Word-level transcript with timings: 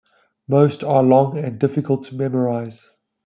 Most 0.47 0.83
are 0.83 1.03
long 1.03 1.37
and 1.37 1.59
difficult 1.59 2.05
to 2.05 2.15
memorise. 2.15 2.89